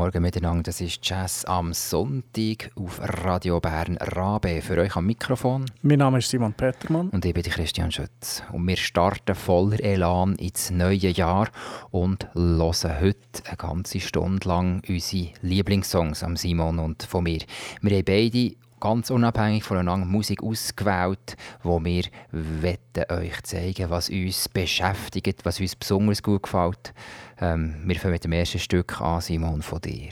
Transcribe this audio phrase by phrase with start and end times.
[0.00, 4.62] Morgen miteinander, das ist Jazz am Sonntag auf Radio Bern Rabe.
[4.62, 5.66] Für euch am Mikrofon.
[5.82, 7.10] Mein Name ist Simon Petermann.
[7.10, 8.42] Und ich bin Christian Schütz.
[8.50, 11.50] Und wir starten voller Elan ins neue Jahr
[11.90, 17.40] und hören heute eine ganze Stunde lang unsere Lieblingssongs am Simon und von mir.
[17.82, 25.44] Wir haben beide ganz unabhängig voneinander Musik ausgewählt, wo wir euch zeigen was uns beschäftigt,
[25.44, 26.94] was uns besonders gut gefällt.
[27.40, 30.10] Ähm, wir fangen mit dem ersten Stück an, Simon, von dir.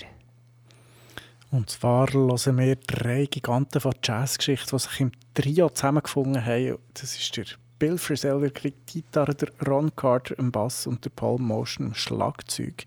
[1.51, 6.79] Und zwar hören wir drei Giganten von Jazzgeschichte, die sich im Trio zusammengefunden haben.
[6.95, 7.47] Das ist der
[7.79, 12.85] Bill Frisell, der Gitarre, der Ron Carter im Bass und der Paul Motion im Schlagzeug.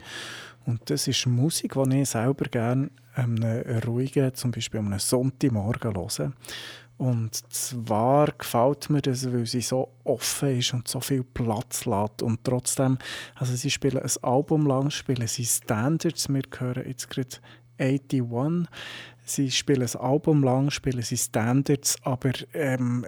[0.65, 3.43] Und das ist Musik, die ich selber gerne einem
[3.85, 6.33] ruhigen, zum Beispiel am Sonntagmorgen höre.
[7.01, 12.21] Und zwar gefällt mir das, weil sie so offen ist und so viel Platz lässt.
[12.21, 12.99] Und trotzdem,
[13.33, 16.29] also sie spielen ein Album lang, spielen sie Standards.
[16.29, 17.37] Wir hören jetzt gerade
[17.79, 18.67] 81.
[19.25, 23.07] Sie spielen ein Album lang, spielen sie Standards, aber ähm,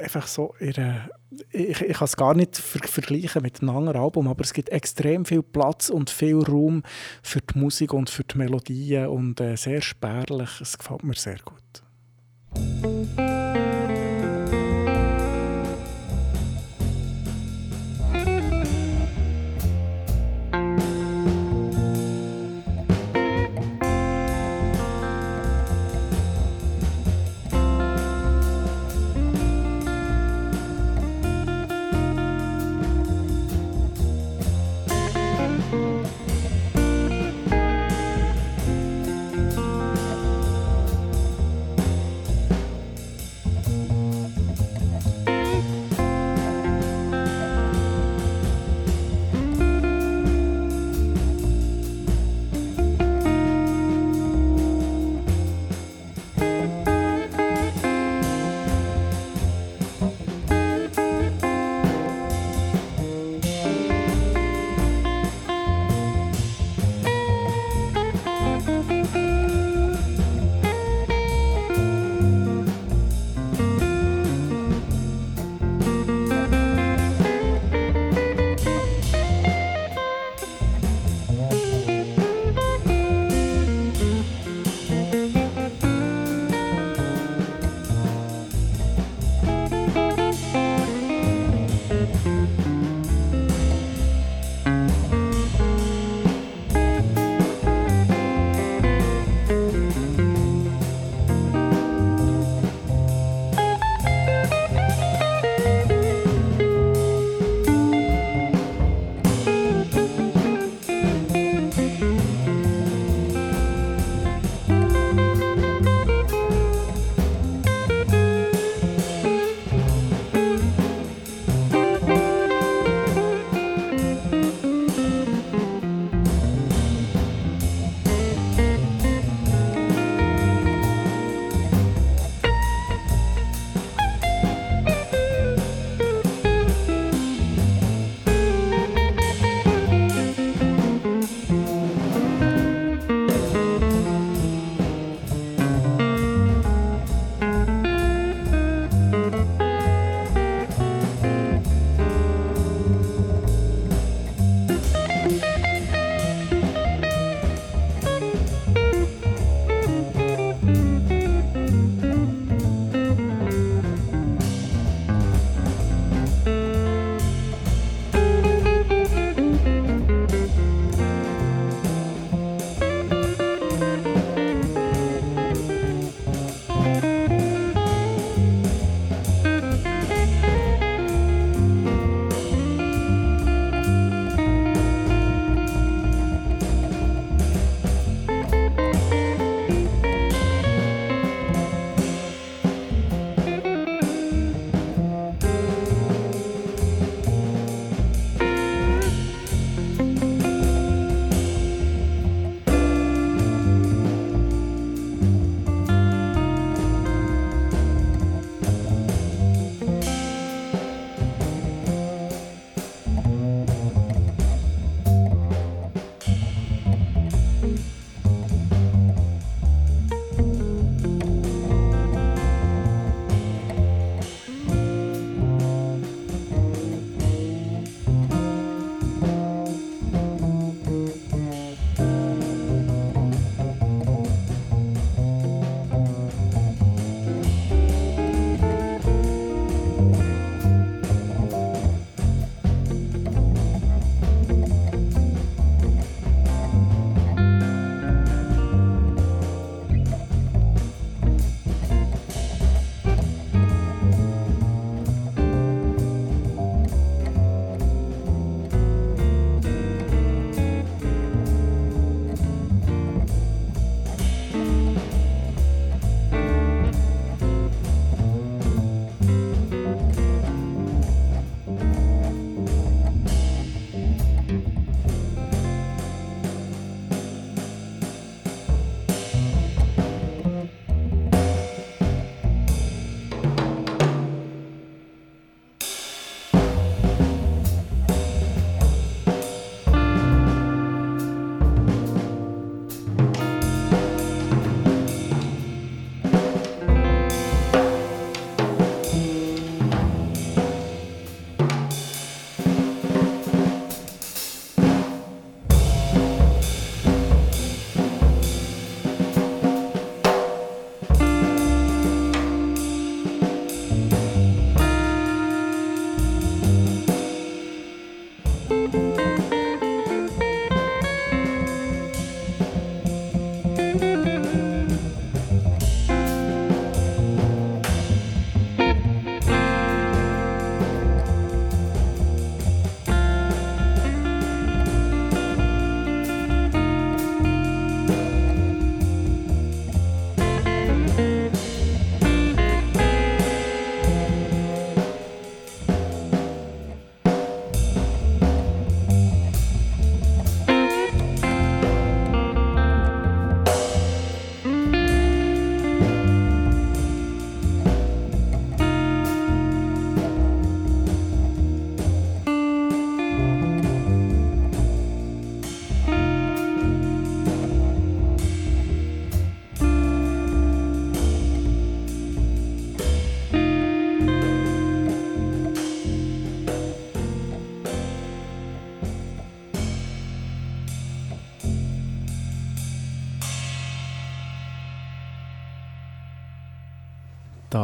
[0.00, 1.10] einfach so ihre,
[1.50, 4.68] ich, ich kann es gar nicht ver vergleichen mit einem anderen Album, aber es gibt
[4.68, 6.84] extrem viel Platz und viel Raum
[7.24, 10.60] für die Musik und für die Melodien und äh, sehr spärlich.
[10.60, 11.82] Es gefällt mir sehr gut.
[12.80, 13.27] Thank you.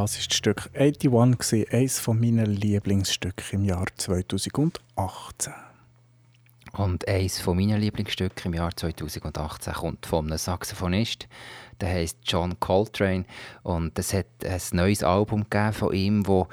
[0.02, 5.52] Das ist das Stück 81, eines meiner Lieblingsstücke im Jahr 2018.
[6.72, 11.28] Und eines meiner Lieblingsstücke im Jahr 2018 kommt von einem Saxophonist,
[11.80, 13.24] der heißt John Coltrane
[13.62, 16.48] und es hat ein neues Album von ihm, das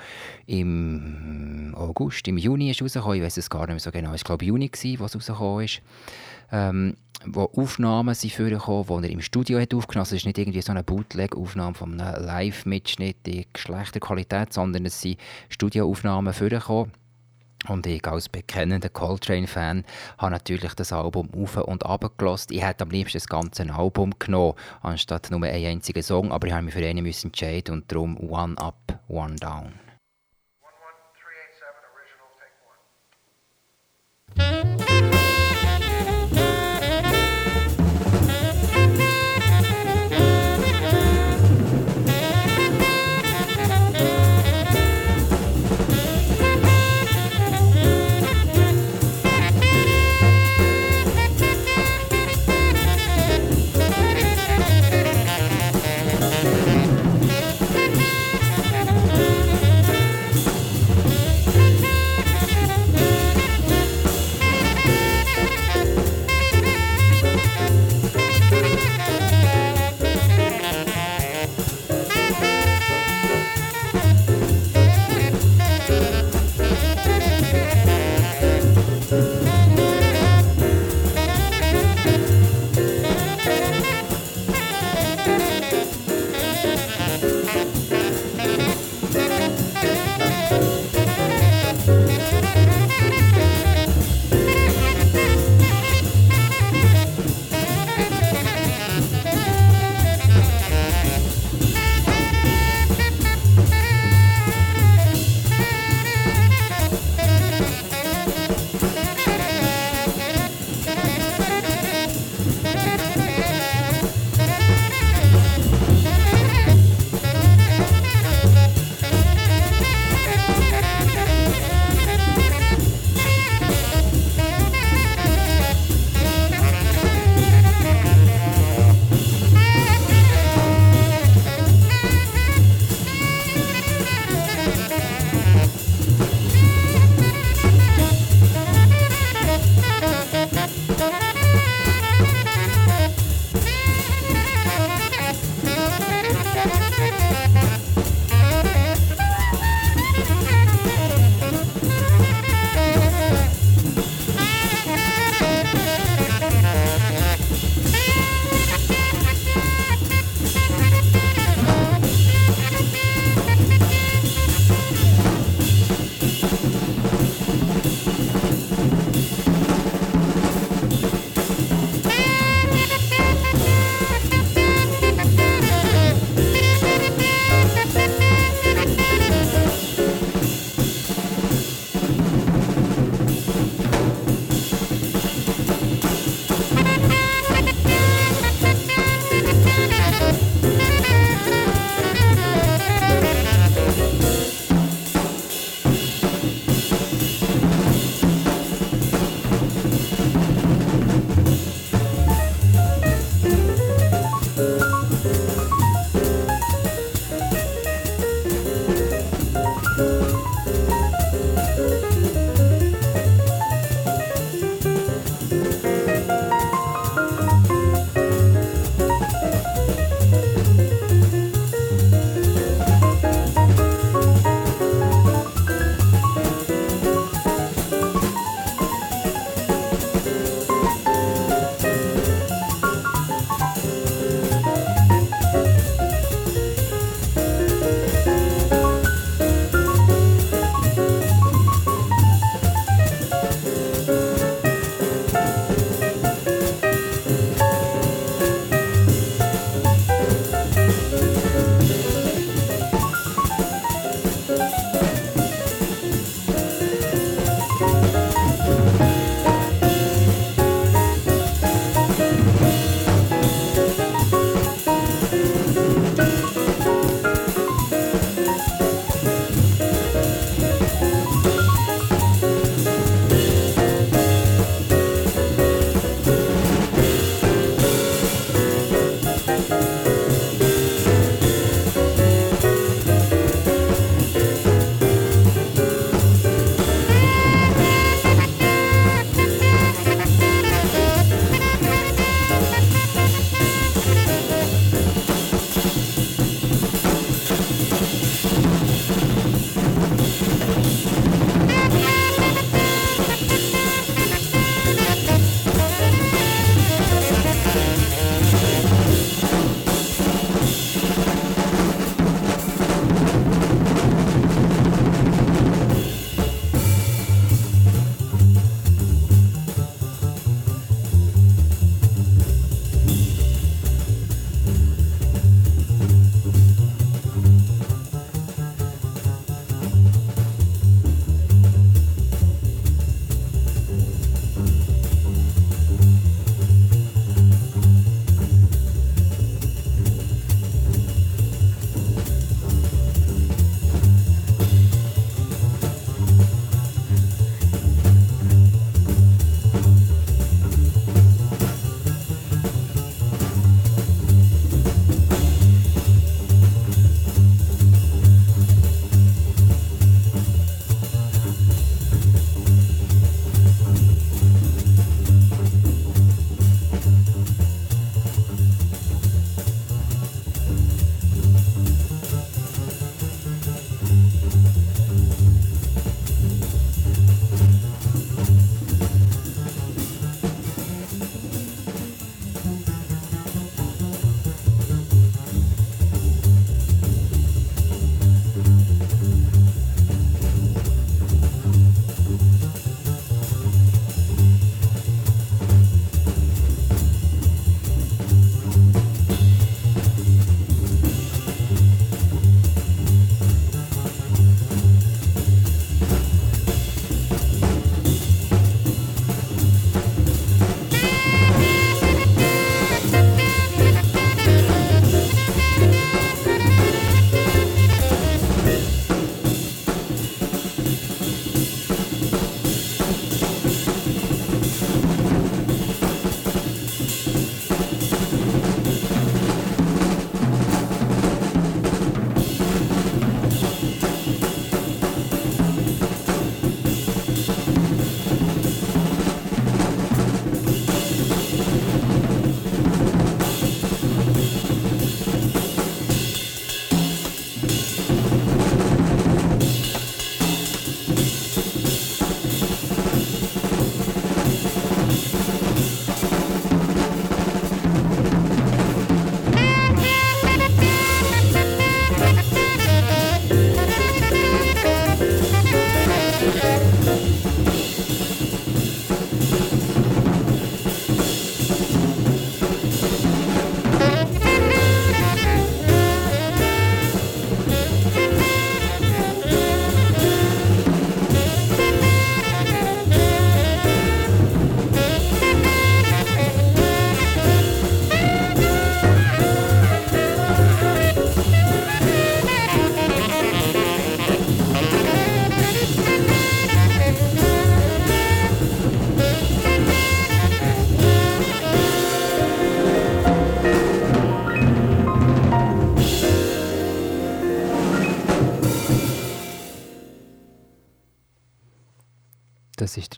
[0.45, 3.17] im August, im Juni ist rausgekommen.
[3.17, 4.13] Ich weiß es gar nicht mehr so genau.
[4.13, 5.81] Ich glaube Juni war, es rausgekommen ist
[6.51, 10.12] ähm, wo Aufnahmen sind vorgekommen, die er im Studio hat aufgenommen hat.
[10.12, 15.01] Es ist nicht irgendwie so eine Bootleg-Aufnahme von einem Live-Mitschnitt in schlechter Qualität, sondern es
[15.01, 16.91] sind Studioaufnahmen vorgekommen.
[17.67, 19.86] Und ich als bekennender Coltrane-Fan
[20.17, 22.51] habe natürlich das Album auf und ab abgelost.
[22.51, 26.53] Ich hätte am liebsten das ganze Album genommen, anstatt nur einen einzigen Song, aber ich
[26.53, 29.65] habe mich für einen entscheiden und darum One Up, One Down.
[29.65, 32.31] One, one, three, eight, seven, original,
[34.65, 35.11] take one.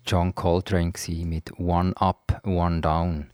[0.06, 0.92] John Coltrane
[1.24, 3.30] mit One Up, One Down.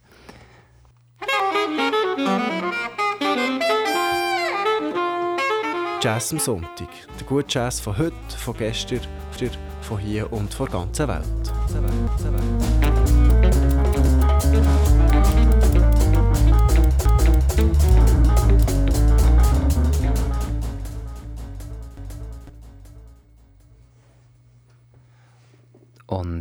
[6.02, 6.88] Jazz am Sonntag.
[7.20, 9.02] Der gute Jazz von heute, von gestern,
[9.82, 12.89] von hier und von der ganzen Welt.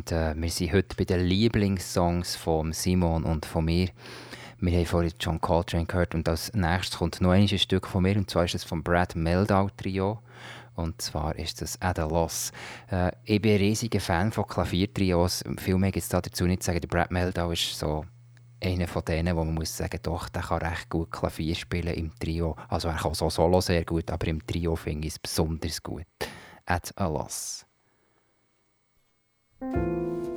[0.09, 3.89] Und äh, wir sind heute bei den Lieblingssongs von Simon und von mir.
[4.59, 8.17] Wir haben vorhin John Coltrane gehört und als nächstes kommt noch ein Stück von mir
[8.17, 10.23] und zwar ist es vom Brad Meldau Trio
[10.77, 12.53] und zwar ist das a Loss.
[12.91, 15.45] Äh, ich bin ein riesiger Fan von Klaviertrios.
[15.59, 16.81] Viel mehr gibt es dazu nicht zu sagen.
[16.81, 18.07] Der Brad Meldau ist so
[18.65, 22.15] einer von denen, wo man muss sagen, doch, der kann recht gut Klavier spielen im
[22.19, 22.57] Trio.
[22.71, 26.07] Also er kann so solo sehr gut, aber im Trio finde ich es besonders gut.
[26.65, 26.95] At
[29.61, 30.28] a Loss.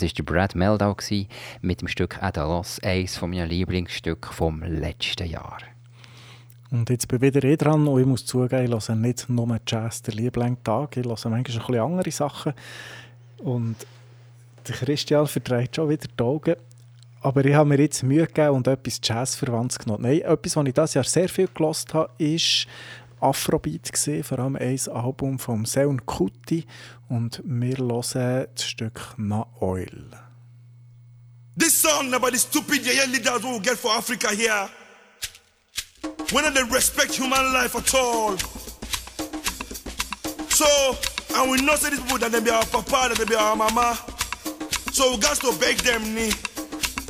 [0.00, 0.96] Das war Brad Meldau
[1.60, 5.58] mit dem Stück Adalos, eines meiner Lieblingsstücke vom letzten Jahr.
[6.70, 9.58] Und jetzt bin ich wieder eh dran und ich muss zugeben, ich höre nicht nur
[9.66, 12.52] Jazz der liebling Tag, ich höre manchmal ein bisschen andere Sachen.
[13.38, 13.74] Und
[14.68, 16.54] der Christian verdreht schon wieder die Augen.
[17.20, 20.04] Aber ich habe mir jetzt Mühe gegeben und etwas Jazz-Verwandtes genommen.
[20.04, 22.68] Nein, etwas, was ich dieses Jahr sehr viel gelost habe, ist
[23.20, 26.66] Afrobeat gesehen, vor allem ein Album von Seun Kuti
[27.08, 30.10] und wir hören das Stück Na Oil.
[31.58, 34.68] This song about the stupid yeye leaders we get for Africa here.
[36.30, 38.36] When they respect human life at all.
[40.50, 40.96] So,
[41.34, 43.56] and we know say these people that they be our papa, that they be our
[43.56, 43.98] mama.
[44.92, 46.30] So we got to beg them, ni.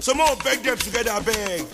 [0.01, 1.66] So more beg them together, beg.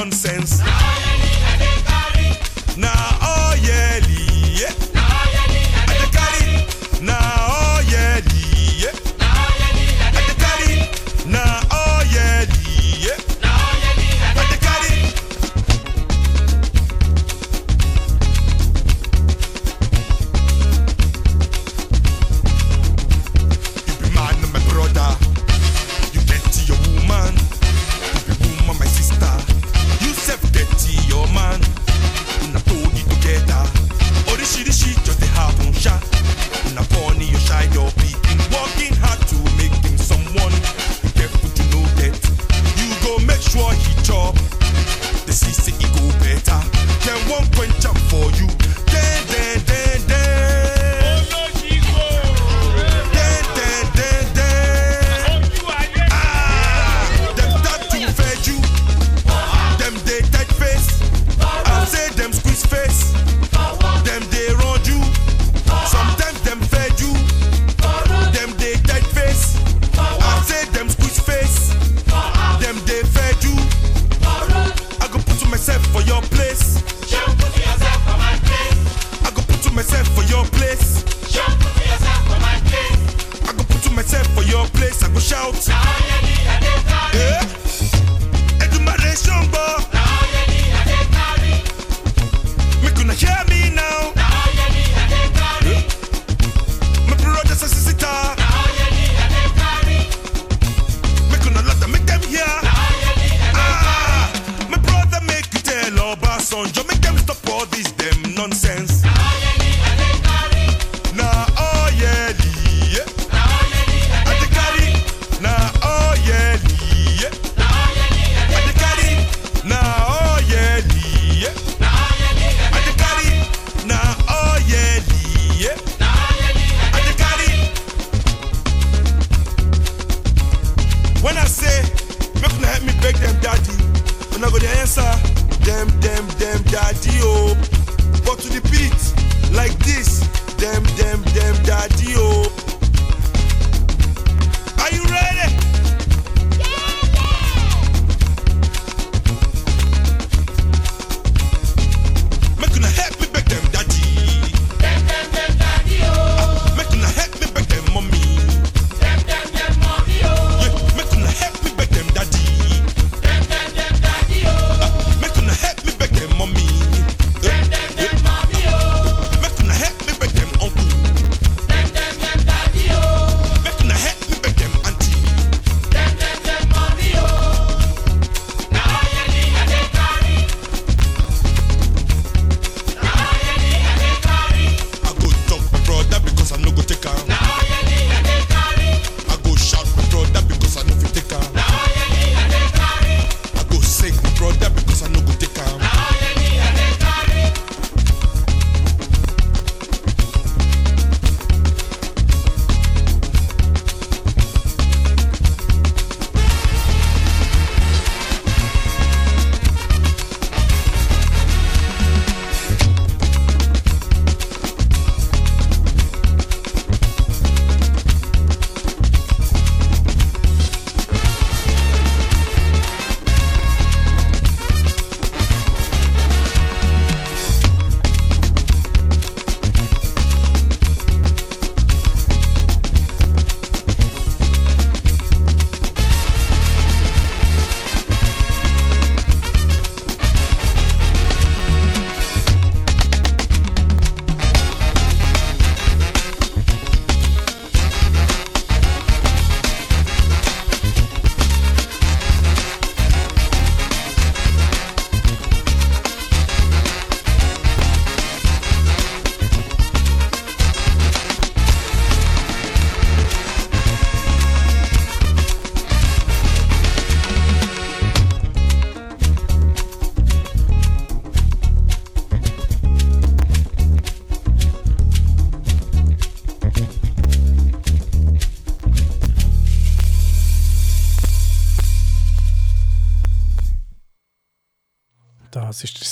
[0.00, 1.09] nonsense.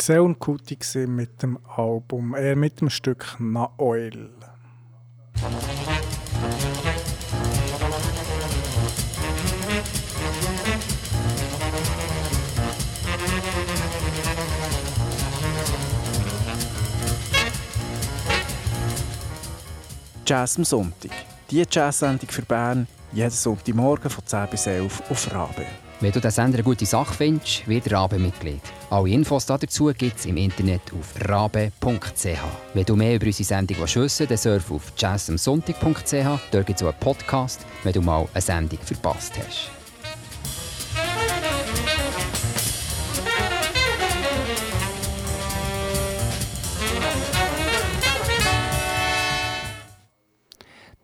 [0.09, 4.31] Der Seun Kuti mit dem Album, äh, mit dem Stück Na Oil.
[20.25, 21.11] Jazz am Sonntag.
[21.51, 25.66] Die Jazz-Sendung für Bern, jeden Sonntagmorgen von 10 bis 11 auf Rabe.
[26.01, 28.61] Wenn du den Sender eine gute Sache findest, wird Rabe-Mitglied.
[28.89, 32.39] Alle Infos dazu gibt es im Internet auf rabe.ch.
[32.73, 36.53] Wenn du mehr über unsere Sendung wissen willst, dann surf auf jazzamsonntag.ch.
[36.53, 39.78] Dort gibt es auch einen Podcast, wenn du mal eine Sendung verpasst hast.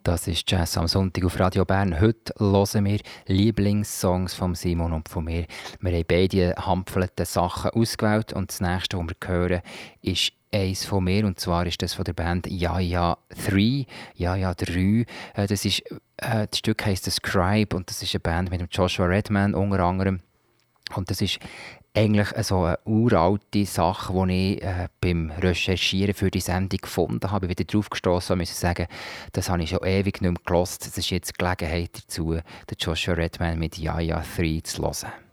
[0.05, 1.99] Das ist Jazz am Sonntag auf Radio Bern.
[1.99, 5.47] Heute hören wir Lieblingssongs von Simon und von mir.
[5.79, 9.61] Wir haben beide hampfelte Sachen ausgewählt und das nächste, was wir hören,
[10.03, 13.17] ist eins von mir und zwar ist das von der Band Ja Ja
[13.49, 13.87] 3.
[14.13, 15.07] Ja Ja 3.
[15.33, 15.79] Äh, Das, ist,
[16.17, 20.19] äh, das Stück heisst Scribe und das ist eine Band mit Joshua Redman unter anderem.
[20.93, 21.39] Und das ist
[21.95, 27.45] eigentlich so eine uralte Sache, die ich äh, beim Recherchieren für die Sendung gefunden habe.
[27.45, 28.87] Ich bin wieder drauf gestoßen und muss sagen,
[29.31, 30.81] das habe ich schon ewig nicht mehr gehört.
[30.81, 35.24] Es ist jetzt die Gelegenheit dazu, den Joshua Redman mit Ja 3 zu hören.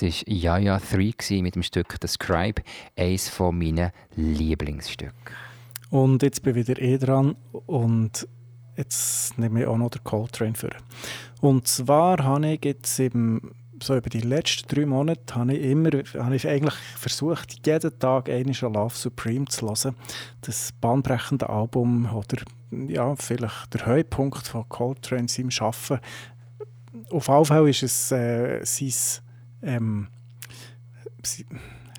[0.00, 2.62] Das war Yaya 3 mit dem Stück «The Scribe»,
[2.96, 5.12] eines meiner Lieblingsstücke.
[5.90, 7.34] Und jetzt bin ich wieder eh dran
[7.66, 8.28] und
[8.76, 10.70] jetzt nehme ich auch noch den Coltrane für.
[11.40, 15.90] Und zwar habe ich jetzt eben so über die letzten drei Monate habe ich immer
[15.90, 19.96] habe ich eigentlich versucht, jeden Tag eine Love Supreme zu hören.
[20.42, 25.98] Das bahnbrechende Album oder ja, vielleicht der Höhepunkt von Coltrane seinem Schaffen.
[27.10, 29.24] Auf jeden Fall ist es äh, sein
[29.62, 30.08] ähm,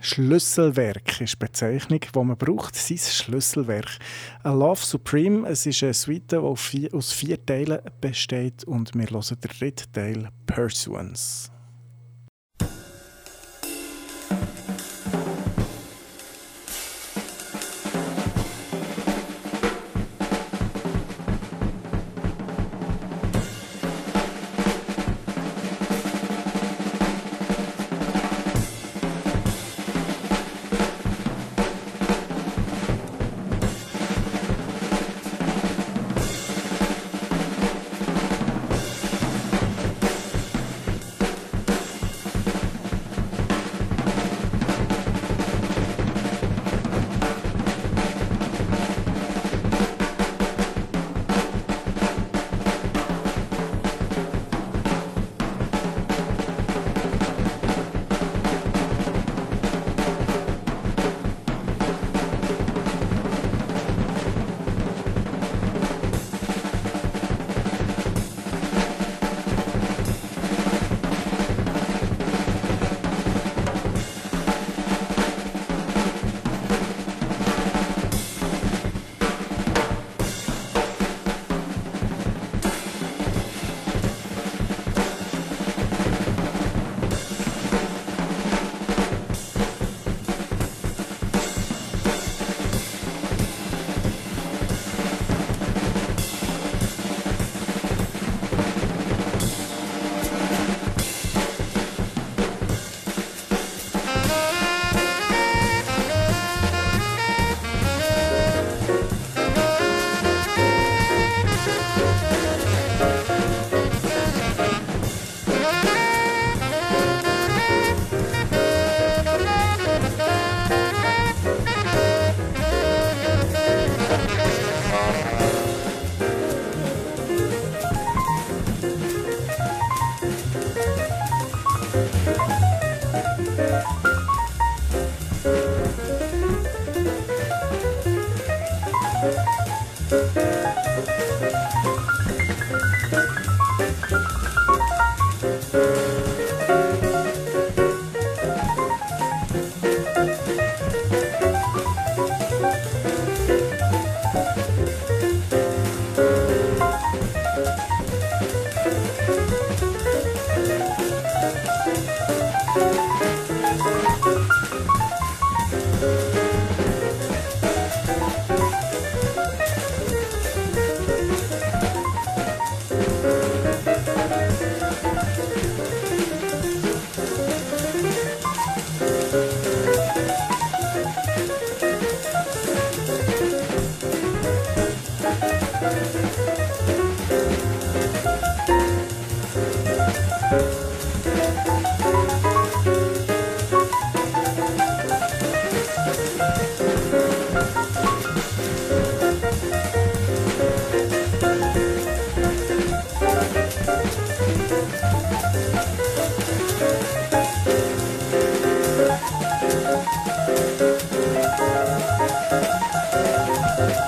[0.01, 3.99] Schlüsselwerk ist die Bezeichnung, die man braucht, sein Schlüsselwerk.
[4.43, 6.31] A Love Supreme, es ist eine Suite,
[6.71, 11.51] die aus vier Teilen besteht und wir hören den dritten Teil Pursuance.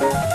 [0.01, 0.30] you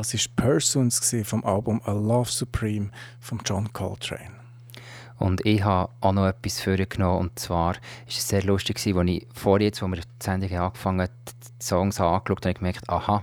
[0.00, 2.90] Das war Persons vom Album A Love Supreme
[3.20, 4.30] von John Coltrane.
[5.18, 7.18] Und ich habe auch noch etwas vorgenommen.
[7.18, 11.00] Und zwar war es sehr lustig, als ich vorher, jetzt, als wir die Sendung angefangen
[11.02, 13.22] haben, die Songs angeschaut habe, ich gemerkt, aha,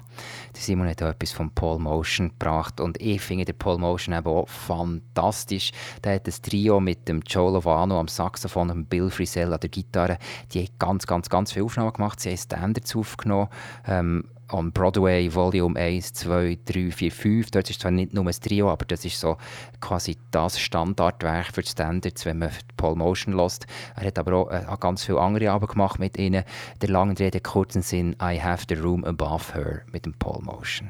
[0.55, 2.79] die Simon hat auch etwas von Paul Motion gebracht.
[2.79, 5.71] Und ich finde den Paul Motion eben auch fantastisch.
[6.03, 9.69] Der hat ein Trio mit dem Joe Lovano am Saxophon und Bill Frisell an der
[9.69, 10.19] Gitarre.
[10.51, 12.19] Die haben ganz, ganz, ganz viele Aufnahmen gemacht.
[12.19, 13.49] Sie haben Standards aufgenommen.
[13.87, 17.51] Ähm, on Broadway Volume 1, 2, 3, 4, 5.
[17.51, 19.37] Dort ist zwar nicht nur ein Trio, aber das ist so
[19.81, 23.67] quasi das Standardwerk für die Standards, wenn man Paul Motion lässt.
[23.95, 26.43] Er hat aber auch, äh, ganz viele andere Alben gemacht mit ihnen.
[26.81, 30.89] Der langen Rede, kurzen Sinn I Have the Room Above Her mit dem Paul Motion.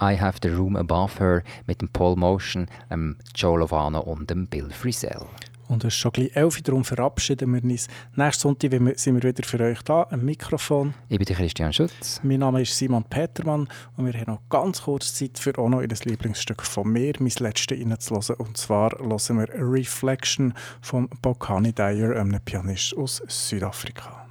[0.00, 4.46] I Have the Room Above Her mit dem Paul Motion, dem Joe Lovano und dem
[4.46, 5.26] Bill Frisell.
[5.68, 7.88] Und es ist schon gleich elf, darum verabschieden wir uns.
[8.16, 10.94] Nächsten Sonntag sind wir wieder für euch da, am Mikrofon.
[11.08, 12.20] Ich bin Christian Schütz.
[12.22, 15.80] Mein Name ist Simon Petermann und wir haben noch ganz kurz Zeit für auch noch
[15.80, 18.36] ein Lieblingsstück von mir, mein letztes reinzuhören.
[18.36, 24.27] Und zwar hören wir Reflection von Bokani Dyer, einem Pianist aus Südafrika.